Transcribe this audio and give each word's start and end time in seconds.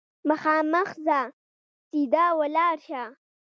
مخامخ 0.29 0.89
ځه، 1.05 1.19
سیده 1.89 2.25
ولاړ 2.39 2.75
شه! 2.87 3.03